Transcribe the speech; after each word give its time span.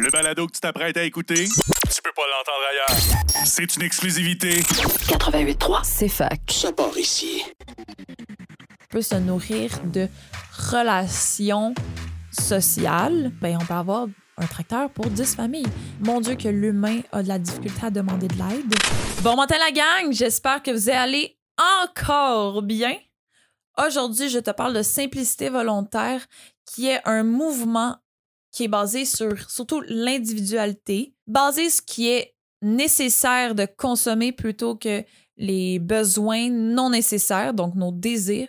Le 0.00 0.10
balado 0.10 0.46
que 0.46 0.52
tu 0.52 0.60
t'apprêtes 0.60 0.96
à 0.96 1.02
écouter, 1.02 1.44
tu 1.44 2.02
peux 2.02 2.12
pas 2.16 2.22
l'entendre 2.30 2.64
ailleurs. 2.70 3.44
C'est 3.44 3.76
une 3.76 3.82
exclusivité. 3.82 4.60
88.3. 4.60 5.80
C'est 5.84 6.08
fac. 6.08 6.40
Ça 6.50 6.72
part 6.72 6.96
ici. 6.96 7.44
peut 8.88 9.02
se 9.02 9.16
nourrir 9.16 9.70
de 9.84 10.08
relations 10.70 11.74
sociales, 12.30 13.32
ben 13.40 13.58
on 13.60 13.64
peut 13.64 13.74
avoir 13.74 14.06
un 14.38 14.46
tracteur 14.46 14.88
pour 14.90 15.06
10 15.06 15.36
familles. 15.36 15.66
Mon 16.00 16.20
Dieu, 16.20 16.36
que 16.36 16.48
l'humain 16.48 17.00
a 17.12 17.22
de 17.22 17.28
la 17.28 17.38
difficulté 17.38 17.86
à 17.86 17.90
demander 17.90 18.28
de 18.28 18.34
l'aide. 18.34 18.74
Bon 19.22 19.36
matin, 19.36 19.56
la 19.58 19.72
gang! 19.72 20.12
J'espère 20.12 20.62
que 20.62 20.70
vous 20.70 20.88
allez 20.88 21.36
encore 21.84 22.62
bien. 22.62 22.96
Aujourd'hui, 23.78 24.28
je 24.28 24.38
te 24.38 24.50
parle 24.50 24.74
de 24.74 24.82
simplicité 24.82 25.48
volontaire, 25.48 26.26
qui 26.64 26.88
est 26.88 27.00
un 27.04 27.24
mouvement 27.24 27.96
qui 28.52 28.64
est 28.64 28.68
basé 28.68 29.04
sur 29.04 29.50
surtout 29.50 29.82
l'individualité, 29.88 31.14
basé 31.26 31.70
ce 31.70 31.82
qui 31.82 32.08
est 32.08 32.34
nécessaire 32.60 33.54
de 33.54 33.66
consommer 33.66 34.30
plutôt 34.30 34.76
que 34.76 35.02
les 35.36 35.78
besoins 35.78 36.50
non 36.50 36.90
nécessaires, 36.90 37.54
donc 37.54 37.74
nos 37.74 37.90
désirs. 37.90 38.48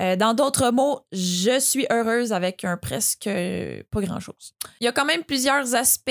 Euh, 0.00 0.16
dans 0.16 0.34
d'autres 0.34 0.70
mots, 0.70 1.00
je 1.12 1.60
suis 1.60 1.86
heureuse 1.90 2.32
avec 2.32 2.64
un 2.64 2.76
presque 2.76 3.26
euh, 3.26 3.82
pas 3.90 4.00
grand-chose. 4.00 4.54
Il 4.80 4.84
y 4.84 4.88
a 4.88 4.92
quand 4.92 5.04
même 5.04 5.22
plusieurs 5.22 5.74
aspects 5.74 6.10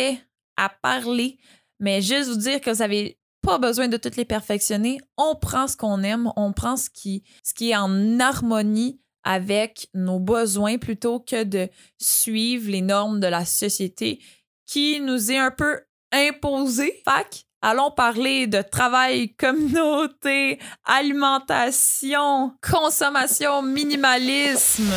à 0.56 0.70
parler, 0.70 1.38
mais 1.80 2.02
juste 2.02 2.30
vous 2.30 2.38
dire 2.38 2.62
que 2.62 2.70
vous 2.70 2.82
avez 2.82 3.20
pas 3.42 3.58
besoin 3.58 3.88
de 3.88 3.98
toutes 3.98 4.16
les 4.16 4.26
perfectionner. 4.26 5.00
On 5.18 5.36
prend 5.36 5.68
ce 5.68 5.76
qu'on 5.76 6.04
aime, 6.04 6.32
on 6.36 6.54
prend 6.54 6.78
ce 6.78 6.90
qui, 6.90 7.24
ce 7.44 7.54
qui 7.54 7.72
est 7.72 7.76
en 7.76 8.20
harmonie 8.20 9.02
avec 9.24 9.88
nos 9.94 10.20
besoins 10.20 10.78
plutôt 10.78 11.20
que 11.20 11.44
de 11.44 11.70
suivre 11.98 12.70
les 12.70 12.82
normes 12.82 13.20
de 13.20 13.28
la 13.28 13.46
société 13.46 14.20
qui 14.66 15.00
nous 15.00 15.32
est 15.32 15.38
un 15.38 15.52
peu 15.52 15.82
imposée. 16.12 17.02
Fac, 17.06 17.46
allons 17.62 17.92
parler 17.92 18.48
de 18.48 18.62
travail, 18.62 19.34
communauté, 19.36 20.60
alimentation, 20.86 22.54
consommation, 22.62 23.62
minimalisme. 23.62 24.92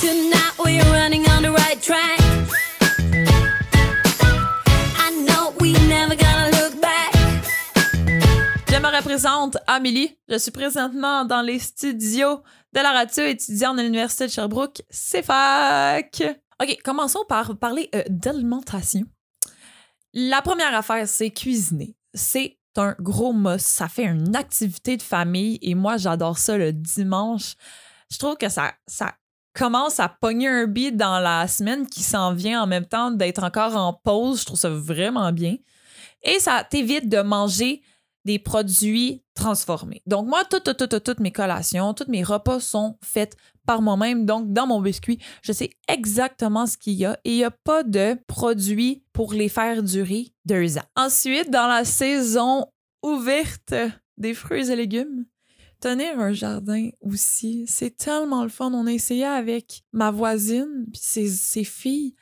Tonight 0.00 0.58
we're 0.64 0.82
running 0.92 1.24
on 1.30 1.42
the 1.42 1.50
right 1.50 1.80
track. 1.80 2.67
Me 8.90 8.96
représente 8.96 9.58
Amélie. 9.66 10.16
Je 10.28 10.38
suis 10.38 10.50
présentement 10.50 11.24
dans 11.24 11.42
les 11.42 11.58
studios 11.58 12.42
de 12.72 12.80
la 12.80 12.92
radio 12.92 13.24
étudiante 13.24 13.76
de 13.76 13.82
l'Université 13.82 14.26
de 14.26 14.30
Sherbrooke. 14.30 14.82
C'est 14.88 15.22
fac. 15.22 16.22
OK, 16.62 16.78
commençons 16.82 17.24
par 17.28 17.58
parler 17.58 17.90
euh, 17.94 18.02
d'alimentation. 18.08 19.04
La 20.14 20.40
première 20.40 20.74
affaire, 20.74 21.06
c'est 21.06 21.30
cuisiner. 21.30 21.96
C'est 22.14 22.56
un 22.76 22.94
gros 22.98 23.34
must. 23.34 23.66
Ça 23.66 23.88
fait 23.88 24.04
une 24.04 24.34
activité 24.34 24.96
de 24.96 25.02
famille 25.02 25.58
et 25.60 25.74
moi, 25.74 25.98
j'adore 25.98 26.38
ça 26.38 26.56
le 26.56 26.72
dimanche. 26.72 27.56
Je 28.10 28.18
trouve 28.18 28.36
que 28.36 28.48
ça, 28.48 28.72
ça 28.86 29.12
commence 29.54 30.00
à 30.00 30.08
pogner 30.08 30.48
un 30.48 30.66
beat 30.66 30.96
dans 30.96 31.18
la 31.18 31.46
semaine 31.46 31.86
qui 31.86 32.02
s'en 32.02 32.32
vient 32.32 32.62
en 32.62 32.66
même 32.66 32.86
temps 32.86 33.10
d'être 33.10 33.42
encore 33.44 33.76
en 33.76 33.92
pause. 33.92 34.40
Je 34.40 34.46
trouve 34.46 34.58
ça 34.58 34.70
vraiment 34.70 35.30
bien. 35.32 35.56
Et 36.22 36.38
ça 36.38 36.64
t'évite 36.64 37.08
de 37.08 37.20
manger 37.20 37.82
des 38.28 38.38
produits 38.38 39.22
transformés. 39.34 40.02
Donc, 40.04 40.28
moi, 40.28 40.44
toutes, 40.44 40.64
toutes, 40.64 40.86
toutes, 40.86 41.02
toutes 41.02 41.20
mes 41.20 41.32
collations, 41.32 41.94
tous 41.94 42.10
mes 42.10 42.22
repas 42.22 42.60
sont 42.60 42.98
faits 43.02 43.34
par 43.64 43.80
moi-même. 43.80 44.26
Donc, 44.26 44.52
dans 44.52 44.66
mon 44.66 44.82
biscuit, 44.82 45.18
je 45.40 45.52
sais 45.52 45.70
exactement 45.88 46.66
ce 46.66 46.76
qu'il 46.76 46.92
y 46.92 47.06
a 47.06 47.18
et 47.24 47.30
il 47.30 47.36
n'y 47.36 47.44
a 47.44 47.50
pas 47.50 47.84
de 47.84 48.18
produits 48.26 49.02
pour 49.14 49.32
les 49.32 49.48
faire 49.48 49.82
durer 49.82 50.26
deux 50.44 50.76
ans. 50.76 50.84
Ensuite, 50.94 51.48
dans 51.50 51.68
la 51.68 51.86
saison 51.86 52.66
ouverte 53.02 53.74
des 54.18 54.34
fruits 54.34 54.70
et 54.70 54.76
légumes, 54.76 55.24
tenir 55.80 56.20
un 56.20 56.34
jardin 56.34 56.90
aussi, 57.00 57.64
c'est 57.66 57.96
tellement 57.96 58.42
le 58.42 58.50
fun. 58.50 58.70
On 58.74 58.86
a 58.86 58.92
essayé 58.92 59.24
avec 59.24 59.84
ma 59.92 60.10
voisine, 60.10 60.84
puis 60.92 61.00
ses, 61.02 61.64
filles, 61.64 62.14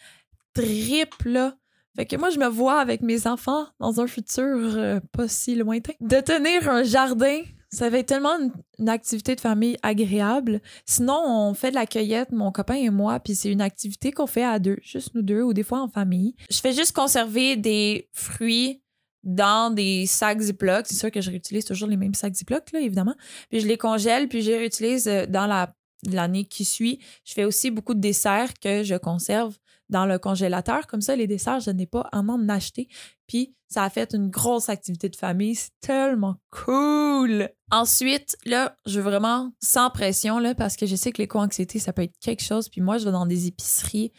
triple. 0.54 1.52
Fait 1.96 2.06
que 2.06 2.16
moi, 2.16 2.30
je 2.30 2.38
me 2.38 2.46
vois 2.46 2.78
avec 2.80 3.02
mes 3.02 3.26
enfants 3.26 3.66
dans 3.80 4.00
un 4.00 4.06
futur 4.06 4.44
euh, 4.44 5.00
pas 5.12 5.28
si 5.28 5.54
lointain. 5.54 5.92
De 6.00 6.20
tenir 6.20 6.68
un 6.68 6.82
jardin, 6.82 7.40
ça 7.70 7.88
va 7.88 7.98
être 7.98 8.06
tellement 8.06 8.36
une, 8.78 8.88
activité 8.88 9.34
de 9.34 9.40
famille 9.40 9.76
agréable. 9.82 10.60
Sinon, 10.84 11.22
on 11.26 11.54
fait 11.54 11.70
de 11.70 11.74
la 11.74 11.86
cueillette, 11.86 12.32
mon 12.32 12.52
copain 12.52 12.74
et 12.74 12.90
moi, 12.90 13.18
puis 13.20 13.34
c'est 13.34 13.50
une 13.50 13.60
activité 13.60 14.12
qu'on 14.12 14.26
fait 14.26 14.44
à 14.44 14.58
deux, 14.58 14.76
juste 14.82 15.14
nous 15.14 15.22
deux, 15.22 15.42
ou 15.42 15.54
des 15.54 15.62
fois 15.62 15.80
en 15.80 15.88
famille. 15.88 16.34
Je 16.50 16.58
fais 16.58 16.72
juste 16.72 16.92
conserver 16.92 17.56
des 17.56 18.08
fruits 18.12 18.82
dans 19.24 19.74
des 19.74 20.06
sacs 20.06 20.40
Ziploc. 20.40 20.86
C'est 20.86 20.94
sûr 20.94 21.10
que 21.10 21.20
je 21.20 21.30
réutilise 21.30 21.64
toujours 21.64 21.88
les 21.88 21.96
mêmes 21.96 22.14
sacs 22.14 22.34
Ziploc, 22.34 22.70
là, 22.72 22.80
évidemment. 22.80 23.14
Puis 23.50 23.60
je 23.60 23.66
les 23.66 23.78
congèle, 23.78 24.28
puis 24.28 24.42
je 24.42 24.50
les 24.50 24.58
réutilise 24.58 25.08
euh, 25.08 25.26
dans 25.26 25.46
la 25.46 25.74
l'année 26.04 26.44
qui 26.44 26.64
suit. 26.64 27.00
Je 27.24 27.32
fais 27.32 27.44
aussi 27.44 27.70
beaucoup 27.70 27.94
de 27.94 28.00
desserts 28.00 28.54
que 28.60 28.82
je 28.82 28.94
conserve 28.96 29.56
dans 29.88 30.06
le 30.06 30.18
congélateur. 30.18 30.86
Comme 30.86 31.00
ça, 31.00 31.16
les 31.16 31.26
desserts, 31.26 31.60
je 31.60 31.70
n'ai 31.70 31.86
pas 31.86 32.08
à 32.12 32.22
m'en 32.22 32.48
acheter. 32.48 32.88
Puis, 33.26 33.54
ça 33.68 33.82
a 33.82 33.90
fait 33.90 34.14
une 34.14 34.28
grosse 34.28 34.68
activité 34.68 35.08
de 35.08 35.16
famille. 35.16 35.54
C'est 35.54 35.72
tellement 35.80 36.36
cool. 36.50 37.50
Ensuite, 37.70 38.36
là, 38.44 38.76
je 38.86 39.00
veux 39.00 39.10
vraiment 39.10 39.52
sans 39.62 39.90
pression, 39.90 40.38
là, 40.38 40.54
parce 40.54 40.76
que 40.76 40.86
je 40.86 40.96
sais 40.96 41.12
que 41.12 41.20
l'éco-anxiété, 41.20 41.78
ça 41.78 41.92
peut 41.92 42.02
être 42.02 42.18
quelque 42.20 42.42
chose. 42.42 42.68
Puis 42.68 42.80
moi, 42.80 42.98
je 42.98 43.04
vais 43.04 43.12
dans 43.12 43.26
des 43.26 43.46
épiceries 43.48 44.12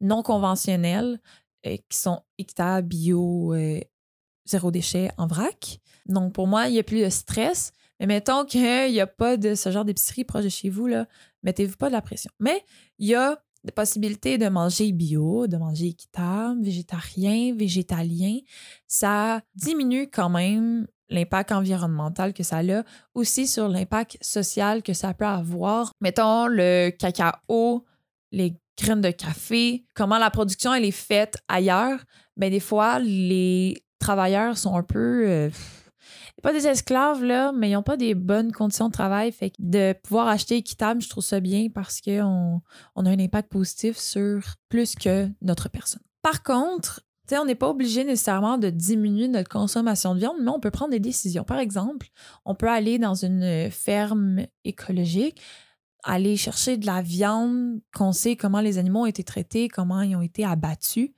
non 0.00 0.22
conventionnelles 0.22 1.20
euh, 1.66 1.76
qui 1.88 1.98
sont 1.98 2.22
équitables, 2.38 2.88
bio, 2.88 3.54
euh, 3.54 3.80
zéro 4.46 4.70
déchet 4.70 5.10
en 5.16 5.26
vrac. 5.26 5.80
Donc, 6.06 6.32
pour 6.32 6.46
moi, 6.46 6.68
il 6.68 6.72
n'y 6.72 6.78
a 6.78 6.82
plus 6.82 7.02
de 7.02 7.10
stress. 7.10 7.72
Mais 8.00 8.06
mettons 8.06 8.46
qu'il 8.46 8.90
n'y 8.90 9.00
a 9.00 9.06
pas 9.06 9.36
de 9.36 9.54
ce 9.54 9.70
genre 9.70 9.84
d'épicerie 9.84 10.24
proche 10.24 10.44
de 10.44 10.48
chez 10.48 10.70
vous, 10.70 10.86
là, 10.86 11.06
mettez-vous 11.42 11.76
pas 11.76 11.88
de 11.88 11.92
la 11.92 12.00
pression. 12.00 12.30
Mais 12.38 12.64
il 12.98 13.08
y 13.08 13.14
a 13.14 13.42
des 13.64 13.72
possibilités 13.72 14.38
de 14.38 14.48
manger 14.48 14.92
bio, 14.92 15.46
de 15.46 15.56
manger 15.56 15.88
équitable, 15.88 16.62
végétarien, 16.62 17.54
végétalien. 17.54 18.38
Ça 18.86 19.40
diminue 19.54 20.08
quand 20.10 20.30
même 20.30 20.86
l'impact 21.10 21.52
environnemental 21.52 22.32
que 22.32 22.42
ça 22.42 22.58
a, 22.58 22.82
aussi 23.14 23.46
sur 23.46 23.68
l'impact 23.68 24.16
social 24.20 24.82
que 24.82 24.92
ça 24.92 25.12
peut 25.12 25.26
avoir. 25.26 25.92
Mettons 26.00 26.46
le 26.46 26.90
cacao, 26.90 27.84
les 28.32 28.54
graines 28.78 29.00
de 29.00 29.10
café, 29.10 29.84
comment 29.94 30.18
la 30.18 30.30
production 30.30 30.72
elle 30.72 30.84
est 30.84 30.90
faite 30.90 31.36
ailleurs? 31.48 32.00
Ben 32.36 32.50
des 32.50 32.60
fois 32.60 32.98
les 33.00 33.82
travailleurs 33.98 34.56
sont 34.56 34.76
un 34.76 34.82
peu 34.82 35.28
euh, 35.28 35.50
pas 36.40 36.52
des 36.52 36.66
esclaves, 36.66 37.24
là, 37.24 37.52
mais 37.52 37.70
ils 37.70 37.74
n'ont 37.74 37.82
pas 37.82 37.96
des 37.96 38.14
bonnes 38.14 38.52
conditions 38.52 38.88
de 38.88 38.92
travail. 38.92 39.32
Fait 39.32 39.50
que 39.50 39.56
de 39.58 39.94
pouvoir 40.02 40.28
acheter 40.28 40.56
équitable, 40.56 41.00
je 41.00 41.08
trouve 41.08 41.24
ça 41.24 41.40
bien 41.40 41.68
parce 41.72 42.00
qu'on 42.00 42.60
on 42.94 43.06
a 43.06 43.10
un 43.10 43.18
impact 43.18 43.50
positif 43.50 43.96
sur 43.98 44.42
plus 44.68 44.94
que 44.94 45.28
notre 45.42 45.68
personne. 45.68 46.02
Par 46.22 46.42
contre, 46.42 47.02
on 47.38 47.44
n'est 47.44 47.54
pas 47.54 47.68
obligé 47.68 48.04
nécessairement 48.04 48.58
de 48.58 48.70
diminuer 48.70 49.28
notre 49.28 49.48
consommation 49.48 50.14
de 50.14 50.20
viande, 50.20 50.36
mais 50.40 50.50
on 50.50 50.60
peut 50.60 50.70
prendre 50.70 50.90
des 50.90 51.00
décisions. 51.00 51.44
Par 51.44 51.58
exemple, 51.58 52.08
on 52.44 52.54
peut 52.54 52.68
aller 52.68 52.98
dans 52.98 53.14
une 53.14 53.70
ferme 53.70 54.46
écologique, 54.64 55.40
aller 56.02 56.36
chercher 56.36 56.76
de 56.76 56.86
la 56.86 57.02
viande 57.02 57.80
qu'on 57.94 58.12
sait 58.12 58.36
comment 58.36 58.60
les 58.60 58.78
animaux 58.78 59.02
ont 59.02 59.06
été 59.06 59.22
traités, 59.22 59.68
comment 59.68 60.00
ils 60.02 60.16
ont 60.16 60.22
été 60.22 60.44
abattus. 60.44 61.10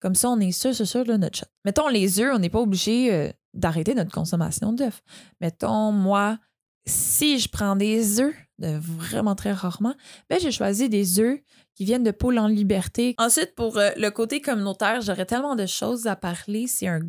Comme 0.00 0.14
ça, 0.14 0.30
on 0.30 0.40
est 0.40 0.52
sûr, 0.52 0.74
sûr, 0.74 0.86
sûr 0.86 1.04
de 1.04 1.16
notre 1.16 1.38
shot. 1.38 1.46
Mettons 1.64 1.88
les 1.88 2.20
œufs, 2.20 2.32
on 2.34 2.38
n'est 2.38 2.50
pas 2.50 2.60
obligé 2.60 3.12
euh, 3.12 3.30
d'arrêter 3.54 3.94
notre 3.94 4.12
consommation 4.12 4.72
d'œufs. 4.72 5.02
Mettons, 5.40 5.92
moi, 5.92 6.38
si 6.86 7.38
je 7.38 7.48
prends 7.48 7.76
des 7.76 8.20
œufs, 8.20 8.34
de 8.58 8.78
vraiment 8.78 9.34
très 9.34 9.52
rarement, 9.52 9.94
ben 10.30 10.38
j'ai 10.40 10.52
choisi 10.52 10.88
des 10.88 11.20
œufs 11.20 11.40
qui 11.74 11.84
viennent 11.84 12.04
de 12.04 12.10
poules 12.10 12.38
en 12.38 12.46
liberté. 12.46 13.14
Ensuite, 13.18 13.54
pour 13.54 13.76
euh, 13.78 13.90
le 13.96 14.10
côté 14.10 14.40
communautaire, 14.40 15.00
j'aurais 15.00 15.26
tellement 15.26 15.56
de 15.56 15.66
choses 15.66 16.06
à 16.06 16.16
parler. 16.16 16.66
C'est 16.66 16.86
un 16.86 17.00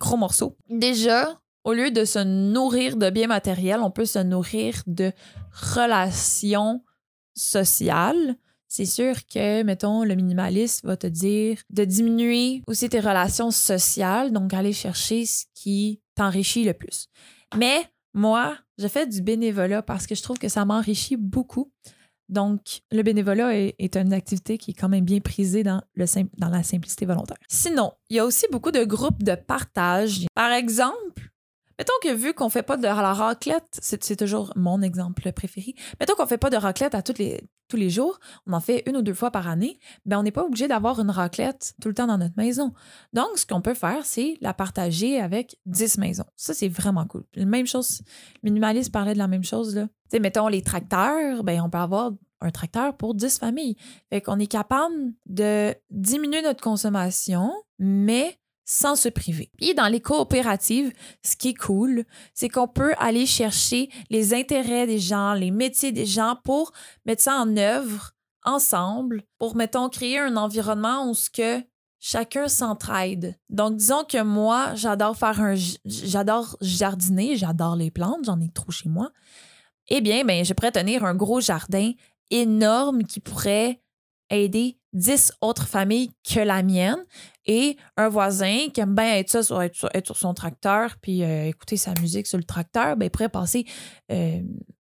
gros 0.00 0.16
morceau. 0.16 0.56
Déjà, 0.68 1.40
au 1.64 1.72
lieu 1.72 1.90
de 1.90 2.04
se 2.04 2.18
nourrir 2.18 2.96
de 2.96 3.10
biens 3.10 3.26
matériels, 3.26 3.80
on 3.80 3.90
peut 3.90 4.04
se 4.04 4.18
nourrir 4.18 4.82
de 4.86 5.12
relations 5.52 6.82
sociales. 7.34 8.36
C'est 8.76 8.86
sûr 8.86 9.24
que, 9.32 9.62
mettons, 9.62 10.02
le 10.02 10.16
minimaliste 10.16 10.84
va 10.84 10.96
te 10.96 11.06
dire 11.06 11.58
de 11.70 11.84
diminuer 11.84 12.60
aussi 12.66 12.88
tes 12.88 12.98
relations 12.98 13.52
sociales, 13.52 14.32
donc 14.32 14.52
aller 14.52 14.72
chercher 14.72 15.26
ce 15.26 15.44
qui 15.54 16.00
t'enrichit 16.16 16.64
le 16.64 16.74
plus. 16.74 17.06
Mais 17.56 17.88
moi, 18.14 18.58
je 18.78 18.88
fais 18.88 19.06
du 19.06 19.22
bénévolat 19.22 19.82
parce 19.82 20.08
que 20.08 20.16
je 20.16 20.24
trouve 20.24 20.38
que 20.38 20.48
ça 20.48 20.64
m'enrichit 20.64 21.16
beaucoup. 21.16 21.70
Donc, 22.28 22.80
le 22.90 23.04
bénévolat 23.04 23.54
est, 23.54 23.96
une 23.96 24.12
activité 24.12 24.58
qui 24.58 24.72
est 24.72 24.74
quand 24.74 24.88
même 24.88 25.04
bien 25.04 25.20
prisée 25.20 25.62
dans, 25.62 25.80
la 25.94 26.62
simplicité 26.64 27.06
volontaire. 27.06 27.36
Sinon, 27.46 27.92
il 28.10 28.16
y 28.16 28.18
a 28.18 28.24
aussi 28.24 28.46
beaucoup 28.50 28.72
de 28.72 28.82
groupes 28.82 29.22
de 29.22 29.36
partage. 29.36 30.26
Par 30.34 30.50
exemple, 30.50 31.30
Mettons 31.78 31.92
que 32.02 32.14
vu 32.14 32.34
qu'on 32.34 32.50
fait 32.50 32.62
pas 32.62 32.76
de 32.76 32.84
la 32.84 32.94
raclette, 32.94 33.80
c'est 33.80 34.16
toujours 34.16 34.52
mon 34.54 34.80
exemple 34.80 35.32
préféré. 35.32 35.74
Mettons 35.98 36.14
qu'on 36.14 36.26
fait 36.26 36.38
pas 36.38 36.50
de 36.50 36.56
raclette 36.56 36.94
à 36.94 37.02
toutes 37.02 37.18
les 37.18 37.40
tous 37.68 37.76
les 37.76 37.90
jours, 37.90 38.18
on 38.46 38.52
en 38.52 38.60
fait 38.60 38.82
une 38.86 38.96
ou 38.96 39.02
deux 39.02 39.14
fois 39.14 39.30
par 39.30 39.48
année, 39.48 39.78
ben 40.04 40.18
on 40.18 40.22
n'est 40.22 40.30
pas 40.30 40.44
obligé 40.44 40.68
d'avoir 40.68 41.00
une 41.00 41.10
raclette 41.10 41.74
tout 41.80 41.88
le 41.88 41.94
temps 41.94 42.06
dans 42.06 42.18
notre 42.18 42.36
maison. 42.36 42.72
Donc, 43.12 43.36
ce 43.36 43.46
qu'on 43.46 43.60
peut 43.60 43.74
faire, 43.74 44.04
c'est 44.04 44.36
la 44.40 44.54
partager 44.54 45.20
avec 45.20 45.56
10 45.66 45.98
maisons. 45.98 46.24
Ça, 46.36 46.54
c'est 46.54 46.68
vraiment 46.68 47.06
cool. 47.06 47.24
La 47.34 47.46
même 47.46 47.66
chose, 47.66 48.02
minimaliste 48.42 48.92
parlait 48.92 49.14
de 49.14 49.18
la 49.18 49.28
même 49.28 49.44
chose, 49.44 49.74
là. 49.74 49.86
Tu 49.86 50.16
sais, 50.16 50.20
mettons 50.20 50.48
les 50.48 50.62
tracteurs, 50.62 51.44
ben 51.44 51.60
on 51.62 51.70
peut 51.70 51.78
avoir 51.78 52.12
un 52.40 52.50
tracteur 52.50 52.96
pour 52.96 53.14
10 53.14 53.38
familles. 53.38 53.76
Fait 54.10 54.20
qu'on 54.20 54.38
est 54.38 54.46
capable 54.46 55.12
de 55.26 55.74
diminuer 55.90 56.42
notre 56.42 56.62
consommation, 56.62 57.50
mais 57.78 58.38
sans 58.64 58.96
se 58.96 59.08
priver. 59.08 59.50
Puis 59.58 59.74
dans 59.74 59.88
les 59.88 60.00
coopératives, 60.00 60.92
ce 61.22 61.36
qui 61.36 61.50
est 61.50 61.54
cool, 61.54 62.04
c'est 62.32 62.48
qu'on 62.48 62.68
peut 62.68 62.94
aller 62.98 63.26
chercher 63.26 63.90
les 64.10 64.34
intérêts 64.34 64.86
des 64.86 64.98
gens, 64.98 65.34
les 65.34 65.50
métiers 65.50 65.92
des 65.92 66.06
gens 66.06 66.36
pour 66.44 66.72
mettre 67.04 67.22
ça 67.22 67.36
en 67.36 67.56
œuvre 67.56 68.12
ensemble, 68.44 69.22
pour, 69.38 69.56
mettons, 69.56 69.88
créer 69.88 70.18
un 70.18 70.36
environnement 70.36 71.08
où 71.08 71.14
ce 71.14 71.30
que 71.30 71.62
chacun 71.98 72.48
s'entraide. 72.48 73.38
Donc, 73.48 73.76
disons 73.76 74.04
que 74.04 74.22
moi, 74.22 74.74
j'adore 74.74 75.16
faire 75.16 75.40
un... 75.40 75.54
J'adore 75.86 76.56
jardiner, 76.60 77.36
j'adore 77.36 77.76
les 77.76 77.90
plantes, 77.90 78.24
j'en 78.24 78.40
ai 78.40 78.50
trop 78.50 78.70
chez 78.70 78.88
moi. 78.88 79.10
Eh 79.88 80.00
bien, 80.00 80.24
ben, 80.24 80.44
je 80.44 80.52
pourrais 80.52 80.72
tenir 80.72 81.04
un 81.04 81.14
gros 81.14 81.40
jardin 81.40 81.92
énorme 82.30 83.04
qui 83.04 83.20
pourrait 83.20 83.80
aider 84.30 84.78
10 84.94 85.32
autres 85.40 85.66
familles 85.66 86.10
que 86.28 86.40
la 86.40 86.62
mienne 86.62 87.04
et 87.46 87.76
un 87.96 88.08
voisin 88.08 88.68
qui 88.72 88.80
aime 88.80 88.94
bien 88.94 89.16
être, 89.16 89.28
ça 89.28 89.42
sur, 89.42 89.60
être, 89.60 89.76
sur, 90.04 90.16
son 90.16 90.34
tracteur 90.34 90.96
puis 91.02 91.22
euh, 91.22 91.48
écouter 91.48 91.76
sa 91.76 91.92
musique 92.00 92.26
sur 92.26 92.38
le 92.38 92.44
tracteur, 92.44 92.96
ben, 92.96 93.06
il 93.06 93.10
pourrait 93.10 93.28
passer 93.28 93.66
euh, 94.10 94.40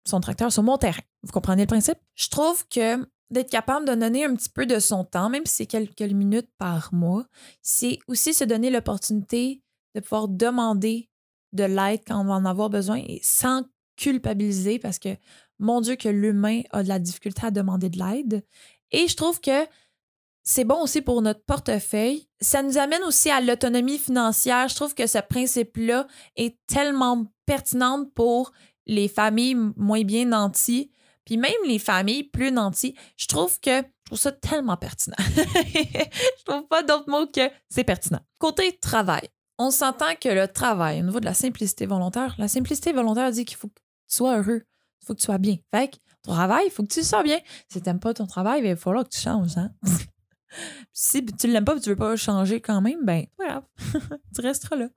son 0.06 0.20
tracteur 0.20 0.52
sur 0.52 0.64
mon 0.64 0.78
terrain. 0.78 1.02
Vous 1.24 1.32
comprenez 1.32 1.64
le 1.64 1.68
principe? 1.68 1.98
Je 2.16 2.30
trouve 2.30 2.68
que 2.68 3.08
d'être 3.30 3.50
capable 3.50 3.88
de 3.88 3.94
donner 3.94 4.26
un 4.26 4.36
petit 4.36 4.50
peu 4.50 4.66
de 4.66 4.80
son 4.80 5.04
temps, 5.04 5.30
même 5.30 5.46
si 5.46 5.56
c'est 5.56 5.66
quelques 5.68 6.02
minutes 6.02 6.50
par 6.58 6.94
mois, 6.94 7.26
c'est 7.62 8.00
aussi 8.08 8.34
se 8.34 8.44
donner 8.44 8.72
l'opportunité 8.72 9.62
de 9.96 10.00
pouvoir 10.00 10.28
demander 10.28 11.10
de 11.54 11.64
l'aide 11.64 12.02
quand 12.06 12.20
on 12.20 12.26
va 12.26 12.34
en 12.34 12.46
avoir 12.46 12.70
besoin 12.70 12.98
et 12.98 13.20
sans 13.24 13.64
culpabiliser 13.98 14.80
parce 14.80 14.98
que 14.98 15.10
mon 15.60 15.82
Dieu 15.82 15.96
que 15.96 16.10
l'humain 16.10 16.62
a 16.72 16.84
de 16.84 16.88
la 16.88 17.00
difficulté 17.00 17.46
à 17.46 17.52
demander 17.52 17.90
de 17.90 18.00
l'aide. 18.00 18.46
Et 18.92 19.08
je 19.08 19.16
trouve 19.16 19.42
que 19.42 19.66
c'est 20.44 20.64
bon 20.64 20.82
aussi 20.82 21.02
pour 21.02 21.22
notre 21.22 21.44
portefeuille. 21.44 22.28
Ça 22.40 22.64
nous 22.64 22.78
amène 22.78 23.04
aussi 23.04 23.30
à 23.30 23.42
l'autonomie 23.42 24.00
financière. 24.00 24.68
Je 24.68 24.76
trouve 24.76 24.96
que 24.96 25.08
ce 25.08 25.20
principe-là 25.20 26.08
est 26.36 26.58
tellement 26.68 27.26
pertinent 27.46 28.06
pour 28.16 28.52
les 28.88 29.08
familles 29.08 29.56
moins 29.76 30.04
bien 30.04 30.26
nanties, 30.26 30.92
puis 31.26 31.38
même 31.38 31.52
les 31.66 31.80
familles 31.80 32.24
plus 32.24 32.52
nanties. 32.52 32.96
Je 33.18 33.28
trouve 33.28 33.60
que 33.60 33.78
je 33.82 34.16
trouve 34.16 34.20
ça 34.20 34.32
tellement 34.32 34.78
pertinent. 34.78 35.18
je 35.28 36.44
trouve 36.46 36.68
pas 36.68 36.82
d'autre 36.82 37.08
mot 37.08 37.28
que 37.28 37.42
c'est 37.70 37.84
pertinent. 37.84 38.22
Côté 38.40 38.76
travail, 38.80 39.30
on 39.60 39.70
s'entend 39.70 40.16
que 40.20 40.30
le 40.30 40.48
travail, 40.48 41.02
au 41.02 41.06
niveau 41.06 41.20
de 41.20 41.26
la 41.26 41.36
simplicité 41.36 41.86
volontaire, 41.86 42.34
la 42.40 42.48
simplicité 42.48 42.92
volontaire 42.92 43.32
dit 43.32 43.46
qu'il 43.46 43.58
faut 43.58 43.68
que 43.68 43.80
tu 44.08 44.16
sois 44.16 44.38
heureux, 44.38 44.64
il 45.02 45.06
faut 45.06 45.14
que 45.14 45.20
tu 45.20 45.26
sois 45.26 45.38
bien. 45.38 45.58
Fait 45.70 45.90
que 45.90 45.98
ton 46.24 46.34
travail, 46.34 46.64
il 46.66 46.72
faut 46.72 46.82
que 46.82 46.92
tu 46.92 47.04
sois 47.04 47.22
bien. 47.22 47.40
Si 47.72 47.80
t'aimes 47.82 48.00
pas 48.00 48.14
ton 48.16 48.26
travail, 48.26 48.62
ben, 48.62 48.70
il 48.70 48.74
va 48.74 48.80
falloir 48.80 49.04
que 49.04 49.10
tu 49.10 49.20
changes. 49.20 49.58
Hein? 49.58 49.72
si 50.94 51.26
tu 51.26 51.48
l'aimes 51.48 51.66
pas 51.66 51.80
tu 51.80 51.90
veux 51.90 51.96
pas 51.96 52.16
changer 52.16 52.62
quand 52.62 52.82
même, 52.82 53.04
ben, 53.04 53.26
grave. 53.40 53.64
tu 54.36 54.42
resteras 54.42 54.76
là. 54.76 54.90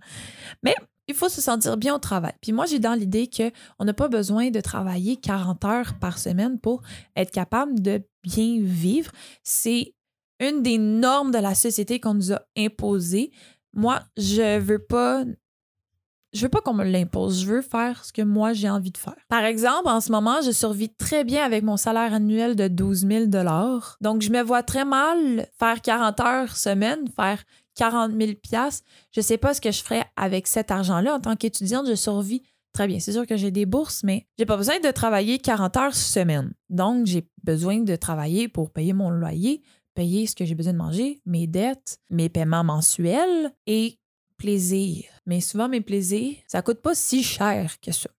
Mais 0.62 0.75
il 1.08 1.14
faut 1.14 1.28
se 1.28 1.40
sentir 1.40 1.76
bien 1.76 1.94
au 1.94 1.99
travail. 1.99 2.32
Puis 2.40 2.52
moi, 2.52 2.66
j'ai 2.66 2.78
dans 2.78 2.94
l'idée 2.94 3.28
qu'on 3.28 3.84
n'a 3.84 3.94
pas 3.94 4.08
besoin 4.08 4.50
de 4.50 4.60
travailler 4.60 5.16
40 5.16 5.64
heures 5.64 5.94
par 5.99 6.19
semaine 6.19 6.58
pour 6.58 6.82
être 7.16 7.31
capable 7.31 7.81
de 7.81 8.02
bien 8.22 8.60
vivre. 8.60 9.10
C'est 9.43 9.94
une 10.40 10.62
des 10.62 10.78
normes 10.78 11.31
de 11.31 11.38
la 11.38 11.55
société 11.55 12.00
qu'on 12.00 12.14
nous 12.14 12.32
a 12.32 12.43
imposées. 12.56 13.31
Moi, 13.72 14.00
je 14.16 14.58
veux 14.58 14.84
pas 14.84 15.25
je 16.32 16.43
veux 16.43 16.49
pas 16.49 16.61
qu'on 16.61 16.75
me 16.75 16.84
l'impose. 16.84 17.43
Je 17.43 17.46
veux 17.46 17.62
faire 17.62 18.05
ce 18.05 18.12
que 18.12 18.23
moi 18.23 18.52
j'ai 18.52 18.70
envie 18.70 18.90
de 18.90 18.99
faire. 18.99 19.17
Par 19.29 19.44
exemple, 19.44 19.88
en 19.88 20.00
ce 20.00 20.11
moment, 20.11 20.40
je 20.43 20.50
survis 20.50 20.88
très 20.88 21.25
bien 21.25 21.44
avec 21.44 21.62
mon 21.62 21.76
salaire 21.76 22.14
annuel 22.14 22.56
de 22.56 22.69
12 22.69 23.06
000 23.06 23.25
Donc, 24.00 24.23
je 24.23 24.31
me 24.31 24.43
vois 24.43 24.62
très 24.62 24.84
mal 24.84 25.46
faire 25.58 25.81
40 25.81 26.20
heures 26.20 26.56
semaine, 26.56 27.08
faire 27.14 27.43
40 27.75 28.12
000 28.19 28.32
Je 29.11 29.20
sais 29.20 29.38
pas 29.38 29.55
ce 29.55 29.61
que 29.61 29.70
je 29.70 29.82
ferais 29.82 30.05
avec 30.17 30.46
cet 30.46 30.70
argent-là. 30.70 31.14
En 31.14 31.20
tant 31.20 31.37
qu'étudiante, 31.37 31.87
je 31.88 31.94
survis 31.94 32.43
très 32.73 32.87
bien. 32.87 32.99
C'est 32.99 33.12
sûr 33.12 33.26
que 33.26 33.37
j'ai 33.37 33.50
des 33.50 33.67
bourses, 33.67 34.02
mais 34.02 34.26
j'ai 34.38 34.46
pas 34.46 34.56
besoin 34.56 34.81
de 34.81 34.90
travailler 34.90 35.38
40 35.38 35.76
heures 35.76 35.94
semaine. 35.94 36.52
Donc, 36.70 37.06
j'ai 37.06 37.29
besoin 37.44 37.81
de 37.81 37.96
travailler 37.96 38.49
pour 38.49 38.70
payer 38.70 38.94
mon 38.94 39.11
loyer, 39.11 39.62
payer 39.94 40.26
ce 40.26 40.34
que 40.34 40.46
j'ai 40.46 40.55
besoin 40.55 40.73
de 40.73 40.79
manger, 40.79 41.20
mes 41.26 41.46
dettes, 41.46 41.99
mes 42.08 42.31
paiements 42.31 42.64
mensuels 42.64 43.52
et 43.67 43.99
Mais 45.27 45.41
souvent, 45.41 45.69
mes 45.69 45.81
plaisirs, 45.81 46.37
ça 46.47 46.62
coûte 46.62 46.81
pas 46.81 46.94
si 46.94 47.23
cher 47.23 47.77
que 47.81 47.93
ça. 47.93 48.11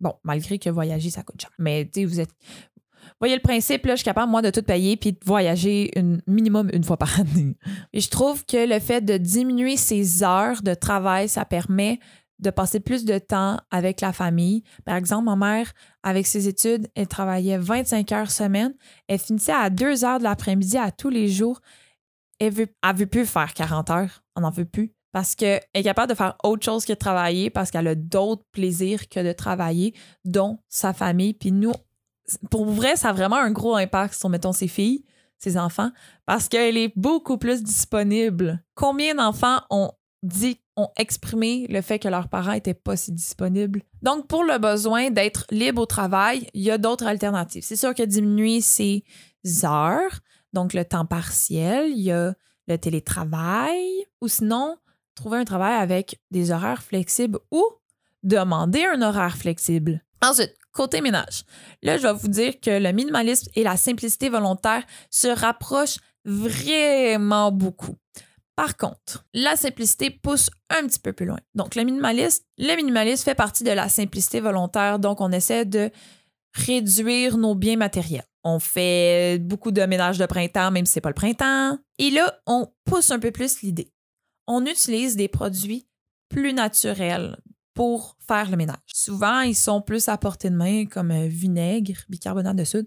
Bon, 0.00 0.14
malgré 0.24 0.58
que 0.58 0.70
voyager, 0.70 1.10
ça 1.10 1.22
coûte 1.22 1.40
cher. 1.40 1.50
Mais 1.58 1.84
tu 1.84 2.00
sais, 2.00 2.04
vous 2.06 2.20
êtes. 2.20 2.30
Voyez 3.18 3.34
le 3.34 3.42
principe, 3.42 3.84
là, 3.84 3.94
je 3.94 3.98
suis 3.98 4.04
capable, 4.04 4.30
moi, 4.30 4.40
de 4.40 4.50
tout 4.50 4.62
payer 4.62 4.96
puis 4.96 5.12
de 5.12 5.18
voyager 5.24 5.98
une, 5.98 6.22
minimum 6.26 6.70
une 6.72 6.84
fois 6.84 6.96
par 6.96 7.20
année. 7.20 7.56
Et 7.92 8.00
je 8.00 8.08
trouve 8.08 8.44
que 8.46 8.66
le 8.66 8.78
fait 8.78 9.02
de 9.02 9.16
diminuer 9.16 9.76
ses 9.76 10.22
heures 10.22 10.62
de 10.62 10.74
travail, 10.74 11.28
ça 11.28 11.44
permet 11.44 11.98
de 12.38 12.50
passer 12.50 12.80
plus 12.80 13.04
de 13.04 13.18
temps 13.18 13.58
avec 13.70 14.00
la 14.00 14.14
famille. 14.14 14.62
Par 14.86 14.96
exemple, 14.96 15.24
ma 15.24 15.36
mère, 15.36 15.72
avec 16.02 16.26
ses 16.26 16.48
études, 16.48 16.88
elle 16.94 17.08
travaillait 17.08 17.58
25 17.58 18.10
heures 18.12 18.30
semaine. 18.30 18.74
Elle 19.08 19.18
finissait 19.18 19.52
à 19.52 19.68
2 19.68 20.04
heures 20.04 20.18
de 20.18 20.24
l'après-midi 20.24 20.78
à 20.78 20.90
tous 20.90 21.10
les 21.10 21.28
jours. 21.28 21.60
Elle 22.38 22.54
veut, 22.54 22.68
elle 22.82 22.96
veut 22.96 23.06
plus 23.06 23.26
faire 23.26 23.52
40 23.52 23.90
heures. 23.90 24.22
On 24.36 24.40
n'en 24.40 24.50
veut 24.50 24.64
plus 24.64 24.94
parce 25.12 25.34
qu'elle 25.34 25.62
est 25.74 25.82
capable 25.82 26.10
de 26.10 26.16
faire 26.16 26.36
autre 26.44 26.64
chose 26.64 26.84
que 26.84 26.92
de 26.92 26.98
travailler 26.98 27.50
parce 27.50 27.70
qu'elle 27.70 27.88
a 27.88 27.94
d'autres 27.94 28.44
plaisirs 28.52 29.08
que 29.08 29.20
de 29.20 29.32
travailler, 29.32 29.94
dont 30.24 30.58
sa 30.68 30.92
famille. 30.92 31.34
Puis 31.34 31.52
nous, 31.52 31.72
pour 32.50 32.66
vrai, 32.66 32.96
ça 32.96 33.08
a 33.08 33.12
vraiment 33.12 33.36
un 33.36 33.50
gros 33.50 33.74
impact 33.74 34.14
sur, 34.14 34.28
mettons, 34.28 34.52
ses 34.52 34.68
filles, 34.68 35.04
ses 35.38 35.56
enfants, 35.56 35.90
parce 36.26 36.48
qu'elle 36.48 36.76
est 36.76 36.92
beaucoup 36.96 37.38
plus 37.38 37.62
disponible. 37.62 38.62
Combien 38.74 39.14
d'enfants 39.14 39.60
ont 39.70 39.90
dit, 40.22 40.60
ont 40.76 40.90
exprimé 40.96 41.66
le 41.68 41.80
fait 41.80 41.98
que 41.98 42.08
leurs 42.08 42.28
parents 42.28 42.52
n'étaient 42.52 42.74
pas 42.74 42.96
si 42.96 43.10
disponibles? 43.10 43.82
Donc, 44.02 44.28
pour 44.28 44.44
le 44.44 44.58
besoin 44.58 45.10
d'être 45.10 45.46
libre 45.50 45.82
au 45.82 45.86
travail, 45.86 46.46
il 46.54 46.62
y 46.62 46.70
a 46.70 46.78
d'autres 46.78 47.06
alternatives. 47.06 47.64
C'est 47.64 47.76
sûr 47.76 47.94
que 47.94 48.02
diminuer 48.02 48.60
ses 48.60 49.04
heures, 49.64 50.20
donc 50.52 50.74
le 50.74 50.84
temps 50.84 51.06
partiel, 51.06 51.90
il 51.90 52.02
y 52.02 52.12
a 52.12 52.34
le 52.68 52.78
télétravail, 52.78 54.04
ou 54.20 54.28
sinon, 54.28 54.76
trouver 55.14 55.38
un 55.38 55.44
travail 55.44 55.74
avec 55.74 56.20
des 56.30 56.50
horaires 56.50 56.82
flexibles 56.82 57.38
ou 57.50 57.64
demander 58.22 58.84
un 58.84 59.02
horaire 59.02 59.36
flexible. 59.36 60.02
Ensuite, 60.22 60.54
côté 60.72 61.00
ménage. 61.00 61.44
Là, 61.82 61.96
je 61.96 62.02
vais 62.02 62.12
vous 62.12 62.28
dire 62.28 62.60
que 62.60 62.70
le 62.70 62.92
minimalisme 62.92 63.50
et 63.54 63.62
la 63.62 63.76
simplicité 63.76 64.28
volontaire 64.28 64.84
se 65.10 65.28
rapprochent 65.28 65.98
vraiment 66.24 67.50
beaucoup. 67.50 67.96
Par 68.56 68.76
contre, 68.76 69.24
la 69.32 69.56
simplicité 69.56 70.10
pousse 70.10 70.50
un 70.68 70.86
petit 70.86 70.98
peu 70.98 71.14
plus 71.14 71.24
loin. 71.24 71.38
Donc, 71.54 71.74
le 71.74 71.82
minimaliste, 71.82 72.44
le 72.58 72.76
minimalisme 72.76 73.24
fait 73.24 73.34
partie 73.34 73.64
de 73.64 73.70
la 73.70 73.88
simplicité 73.88 74.40
volontaire. 74.40 74.98
Donc, 74.98 75.22
on 75.22 75.32
essaie 75.32 75.64
de 75.64 75.90
réduire 76.52 77.38
nos 77.38 77.54
biens 77.54 77.76
matériels. 77.76 78.24
On 78.44 78.58
fait 78.58 79.38
beaucoup 79.38 79.70
de 79.70 79.82
ménage 79.82 80.18
de 80.18 80.26
printemps, 80.26 80.70
même 80.70 80.84
si 80.84 80.94
c'est 80.94 81.00
pas 81.00 81.08
le 81.10 81.14
printemps. 81.14 81.78
Et 81.98 82.10
là, 82.10 82.38
on 82.46 82.68
pousse 82.84 83.10
un 83.10 83.18
peu 83.18 83.30
plus 83.30 83.62
l'idée 83.62 83.90
on 84.50 84.66
utilise 84.66 85.16
des 85.16 85.28
produits 85.28 85.86
plus 86.28 86.52
naturels 86.52 87.36
pour 87.72 88.16
faire 88.26 88.50
le 88.50 88.56
ménage. 88.56 88.76
Souvent, 88.86 89.40
ils 89.40 89.54
sont 89.54 89.80
plus 89.80 90.08
à 90.08 90.18
portée 90.18 90.50
de 90.50 90.56
main, 90.56 90.86
comme 90.86 91.12
euh, 91.12 91.28
vinaigre, 91.28 92.00
bicarbonate 92.08 92.56
de 92.56 92.64
soude. 92.64 92.86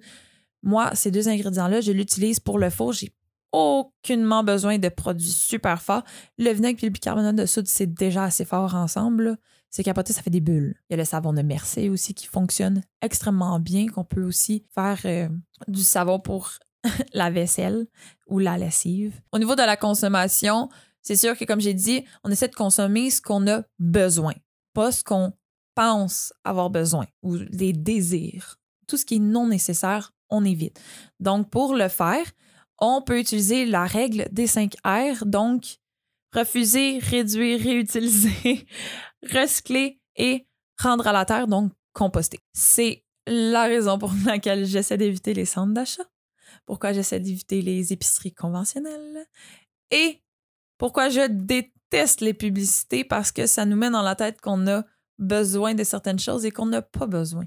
Moi, 0.62 0.92
ces 0.94 1.10
deux 1.10 1.30
ingrédients-là, 1.30 1.82
je 1.82 1.92
l'utilise 1.94 2.40
pour 2.40 2.60
le 2.60 2.70
four. 2.70 2.92
J'ai 2.92 3.14
aucunement 3.54 4.44
besoin 4.44 4.78
de 4.78 4.90
produits 4.90 5.32
super 5.32 5.82
forts. 5.82 6.04
Le 6.38 6.52
vinaigre 6.52 6.80
et 6.84 6.88
le 6.88 6.92
bicarbonate 6.92 7.36
de 7.36 7.46
soude, 7.46 7.68
c'est 7.68 7.92
déjà 7.92 8.26
assez 8.26 8.46
fort 8.46 8.76
ensemble. 8.76 9.38
C'est 9.70 9.84
capoté, 9.84 10.12
ça 10.12 10.22
fait 10.22 10.30
des 10.30 10.42
bulles. 10.42 10.76
Il 10.90 10.94
y 10.94 10.96
a 10.96 10.98
le 10.98 11.06
savon 11.06 11.34
de 11.34 11.42
Mercier 11.42 11.90
aussi 11.90 12.14
qui 12.14 12.28
fonctionne 12.28 12.84
extrêmement 13.02 13.60
bien, 13.60 13.88
qu'on 13.88 14.04
peut 14.04 14.24
aussi 14.24 14.66
faire 14.76 15.00
euh, 15.06 15.30
du 15.68 15.82
savon 15.82 16.20
pour 16.20 16.52
la 17.14 17.32
vaisselle 17.32 17.88
ou 18.28 18.40
la 18.40 18.58
lessive. 18.58 19.22
Au 19.32 19.40
niveau 19.40 19.56
de 19.56 19.62
la 19.62 19.78
consommation, 19.78 20.70
c'est 21.04 21.18
sûr 21.18 21.38
que, 21.38 21.46
comme 21.46 21.62
j'ai 21.62 21.74
dit, 21.74 22.04
on 22.24 22.32
essaie 22.32 22.48
de 22.48 22.56
consommer 22.56 23.10
ce 23.12 23.22
qu'on 23.22 23.48
a 23.48 23.64
besoin, 23.78 24.34
pas 24.74 24.92
ce 24.92 25.04
qu'on 25.04 25.34
pense 25.76 26.34
avoir 26.44 26.70
besoin 26.70 27.06
ou 27.22 27.36
les 27.36 27.74
désirs. 27.74 28.58
Tout 28.88 28.98
ce 28.98 29.06
qui 29.06 29.16
est 29.16 29.20
non 29.20 29.48
nécessaire, 29.48 30.14
on 30.30 30.46
évite. 30.46 30.80
Donc, 31.20 31.50
pour 31.50 31.76
le 31.76 31.90
faire, 31.90 32.26
on 32.80 33.02
peut 33.02 33.20
utiliser 33.20 33.66
la 33.66 33.86
règle 33.86 34.28
des 34.32 34.48
5 34.48 34.74
R, 34.86 35.26
donc 35.26 35.78
refuser, 36.34 37.00
réduire, 37.00 37.60
réutiliser, 37.60 38.66
recycler 39.32 40.00
et 40.16 40.48
rendre 40.82 41.08
à 41.08 41.12
la 41.12 41.26
terre, 41.26 41.48
donc 41.48 41.72
composter. 41.94 42.40
C'est 42.54 43.04
la 43.28 43.64
raison 43.64 43.98
pour 43.98 44.12
laquelle 44.26 44.66
j'essaie 44.66 44.98
d'éviter 44.98 45.34
les 45.34 45.46
centres 45.46 45.74
d'achat. 45.74 46.04
pourquoi 46.66 46.94
j'essaie 46.94 47.20
d'éviter 47.20 47.62
les 47.62 47.94
épiceries 47.94 48.34
conventionnelles 48.34 49.26
et 49.92 50.23
pourquoi 50.84 51.08
je 51.08 51.26
déteste 51.30 52.20
les 52.20 52.34
publicités? 52.34 53.06
Parce 53.06 53.32
que 53.32 53.48
ça 53.48 53.64
nous 53.64 53.78
met 53.78 53.90
dans 53.90 54.02
la 54.02 54.16
tête 54.16 54.42
qu'on 54.42 54.68
a 54.68 54.84
besoin 55.18 55.76
de 55.76 55.86
certaines 55.86 56.20
choses 56.20 56.44
et 56.44 56.52
qu'on 56.52 56.66
n'a 56.66 56.82
pas 56.82 57.08
besoin. 57.08 57.46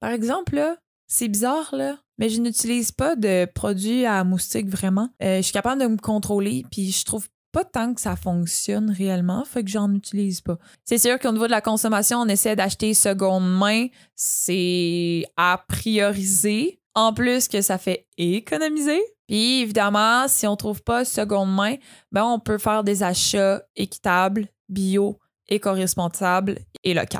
Par 0.00 0.10
exemple, 0.10 0.58
c'est 1.06 1.28
bizarre, 1.28 1.68
là, 1.74 1.98
mais 2.16 2.30
je 2.30 2.40
n'utilise 2.40 2.90
pas 2.90 3.14
de 3.14 3.44
produits 3.44 4.06
à 4.06 4.24
moustiques 4.24 4.70
vraiment. 4.70 5.10
Euh, 5.22 5.36
je 5.36 5.42
suis 5.42 5.52
capable 5.52 5.82
de 5.82 5.86
me 5.86 5.98
contrôler, 5.98 6.64
puis 6.70 6.90
je 6.90 7.04
trouve 7.04 7.28
pas 7.52 7.62
tant 7.62 7.92
que 7.92 8.00
ça 8.00 8.16
fonctionne 8.16 8.90
réellement, 8.90 9.44
fait 9.44 9.62
que 9.62 9.70
j'en 9.70 9.92
utilise 9.92 10.40
pas. 10.40 10.56
C'est 10.86 10.96
sûr 10.96 11.18
qu'au 11.18 11.32
niveau 11.32 11.44
de 11.44 11.50
la 11.50 11.60
consommation, 11.60 12.20
on 12.20 12.26
essaie 12.28 12.56
d'acheter 12.56 12.94
seconde 12.94 13.54
main, 13.54 13.88
c'est 14.14 15.26
à 15.36 15.62
prioriser. 15.68 16.80
En 16.94 17.12
plus 17.12 17.48
que 17.48 17.60
ça 17.60 17.76
fait 17.76 18.06
économiser. 18.16 18.98
Puis 19.28 19.60
évidemment, 19.60 20.26
si 20.26 20.46
on 20.46 20.56
trouve 20.56 20.82
pas 20.82 21.04
seconde 21.04 21.54
main, 21.54 21.76
ben 22.10 22.24
on 22.24 22.40
peut 22.40 22.58
faire 22.58 22.82
des 22.82 23.02
achats 23.02 23.62
équitables, 23.76 24.48
bio, 24.68 25.18
éco-responsables 25.48 26.58
et 26.82 26.94
locaux. 26.94 27.18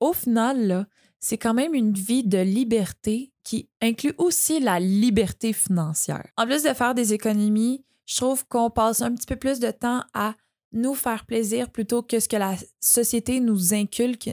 Au 0.00 0.12
final, 0.12 0.86
c'est 1.18 1.38
quand 1.38 1.54
même 1.54 1.74
une 1.74 1.92
vie 1.92 2.24
de 2.24 2.38
liberté 2.38 3.32
qui 3.44 3.68
inclut 3.80 4.12
aussi 4.18 4.60
la 4.60 4.80
liberté 4.80 5.52
financière. 5.52 6.26
En 6.36 6.46
plus 6.46 6.64
de 6.64 6.74
faire 6.74 6.94
des 6.94 7.14
économies, 7.14 7.84
je 8.06 8.16
trouve 8.16 8.46
qu'on 8.46 8.70
passe 8.70 9.00
un 9.00 9.14
petit 9.14 9.26
peu 9.26 9.36
plus 9.36 9.60
de 9.60 9.70
temps 9.70 10.02
à 10.14 10.34
nous 10.72 10.94
faire 10.94 11.26
plaisir 11.26 11.70
plutôt 11.70 12.02
que 12.02 12.20
ce 12.20 12.28
que 12.28 12.36
la 12.36 12.56
société 12.80 13.40
nous 13.40 13.72
inculque, 13.72 14.30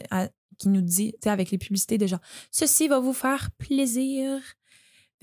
qui 0.58 0.70
nous 0.70 0.82
dit, 0.82 1.16
avec 1.26 1.52
les 1.52 1.58
publicités 1.58 1.98
de 1.98 2.08
genre, 2.08 2.22
ceci 2.52 2.88
va 2.88 3.00
vous 3.00 3.14
faire 3.14 3.50
plaisir. 3.58 4.42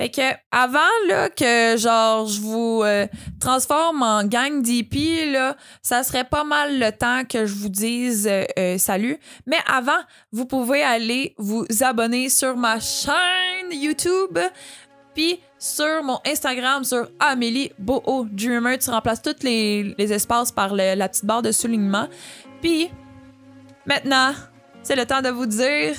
Fait 0.00 0.08
que 0.08 0.22
avant 0.50 0.78
là 1.08 1.28
que 1.28 1.76
genre 1.76 2.26
je 2.26 2.40
vous 2.40 2.80
euh, 2.82 3.06
transforme 3.38 4.02
en 4.02 4.24
gang 4.24 4.62
d'hippies 4.62 5.30
là, 5.30 5.58
ça 5.82 6.02
serait 6.04 6.24
pas 6.24 6.42
mal 6.42 6.78
le 6.78 6.90
temps 6.90 7.24
que 7.28 7.44
je 7.44 7.52
vous 7.52 7.68
dise 7.68 8.26
euh, 8.26 8.44
euh, 8.58 8.78
salut. 8.78 9.18
Mais 9.44 9.58
avant, 9.66 10.00
vous 10.32 10.46
pouvez 10.46 10.82
aller 10.82 11.34
vous 11.36 11.66
abonner 11.82 12.30
sur 12.30 12.56
ma 12.56 12.80
chaîne 12.80 13.70
YouTube 13.72 14.38
puis 15.14 15.38
sur 15.58 16.02
mon 16.02 16.18
Instagram 16.26 16.82
sur 16.82 17.10
Amélie 17.18 17.70
Boho 17.78 18.24
Dreamer, 18.24 18.78
tu 18.78 18.88
remplaces 18.88 19.20
tous 19.20 19.42
les, 19.42 19.94
les 19.98 20.12
espaces 20.14 20.50
par 20.50 20.74
la 20.74 21.08
petite 21.10 21.26
barre 21.26 21.42
de 21.42 21.52
soulignement. 21.52 22.08
Puis 22.62 22.90
maintenant, 23.84 24.32
c'est 24.82 24.96
le 24.96 25.04
temps 25.04 25.20
de 25.20 25.28
vous 25.28 25.44
dire 25.44 25.94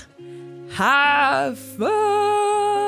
have 0.80 1.56
fun. 1.78 2.81